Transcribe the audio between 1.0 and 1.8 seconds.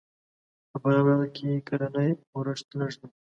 ولایت کښې